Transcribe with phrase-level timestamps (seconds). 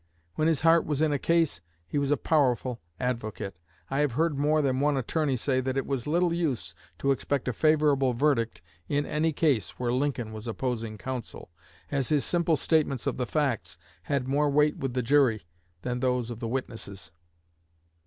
[0.33, 3.55] When his heart was in a case he was a powerful advocate.
[3.91, 7.47] I have heard more than one attorney say that it was little use to expect
[7.47, 11.51] a favorable verdict in any case where Lincoln was opposing counsel,
[11.91, 15.45] as his simple statements of the facts had more weight with the jury
[15.83, 17.11] than those of the witnesses.